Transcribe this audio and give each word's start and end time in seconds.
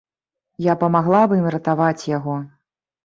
Я 0.71 0.77
памагла 0.83 1.21
б 1.33 1.37
ім 1.41 1.45
ратаваць 1.57 2.09
яго. 2.17 2.41